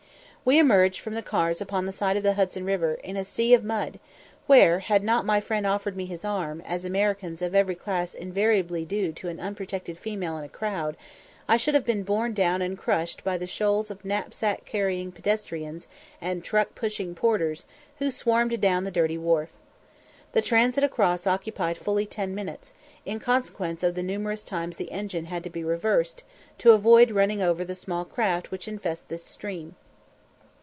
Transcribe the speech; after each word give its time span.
We 0.43 0.57
emerged 0.57 1.01
from 1.01 1.13
the 1.13 1.21
cars 1.21 1.61
upon 1.61 1.85
the 1.85 1.91
side 1.91 2.17
of 2.17 2.23
the 2.23 2.33
Hudson 2.33 2.65
river, 2.65 2.95
in 2.95 3.15
a 3.15 3.23
sea 3.23 3.53
of 3.53 3.63
mud, 3.63 3.99
where, 4.47 4.79
had 4.79 5.03
not 5.03 5.23
my 5.23 5.39
friend 5.39 5.67
offered 5.67 5.95
me 5.95 6.07
his 6.07 6.25
arm, 6.25 6.61
as 6.65 6.83
Americans 6.83 7.43
of 7.43 7.53
every 7.53 7.75
class 7.75 8.15
invariably 8.15 8.83
do 8.83 9.11
to 9.11 9.29
an 9.29 9.39
"unprotected 9.39 9.99
female" 9.99 10.35
in 10.39 10.43
a 10.43 10.49
crowd, 10.49 10.97
I 11.47 11.57
should 11.57 11.75
have 11.75 11.85
been 11.85 12.01
borne 12.01 12.33
down 12.33 12.63
and 12.63 12.75
crushed 12.75 13.23
by 13.23 13.37
the 13.37 13.45
shoals 13.45 13.91
of 13.91 14.03
knapsack 14.03 14.65
carrying 14.65 15.11
pedestrians 15.11 15.87
and 16.19 16.43
truck 16.43 16.73
pushing 16.73 17.13
porters 17.13 17.65
who 17.99 18.09
swarmed 18.09 18.59
down 18.59 18.77
upon 18.77 18.83
the 18.85 18.91
dirty 18.91 19.19
wharf. 19.19 19.51
The 20.31 20.41
transit 20.41 20.83
across 20.83 21.27
occupied 21.27 21.77
fully 21.77 22.07
ten 22.07 22.33
minutes, 22.33 22.73
in 23.05 23.19
consequence 23.19 23.83
of 23.83 23.93
the 23.93 24.01
numerous 24.03 24.41
times 24.41 24.77
the 24.77 24.91
engine 24.91 25.25
had 25.25 25.43
to 25.43 25.51
be 25.51 25.63
reversed, 25.63 26.23
to 26.57 26.71
avoid 26.71 27.11
running 27.11 27.43
over 27.43 27.63
the 27.63 27.75
small 27.75 28.05
craft 28.05 28.49
which 28.49 28.67
infest 28.67 29.07
this 29.07 29.23
stream. 29.23 29.75